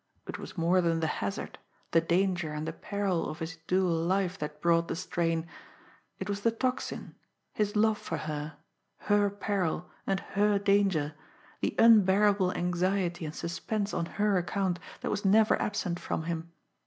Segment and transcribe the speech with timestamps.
[0.25, 1.59] It was more than the hazard,
[1.91, 5.47] the danger and the peril of his dual life that brought the strain
[6.17, 7.13] it was the Tocsin,
[7.53, 8.57] his love for her,
[8.97, 11.13] her peril and her danger,
[11.59, 16.51] the unbearable anxiety and suspense on her account that was never absent from him.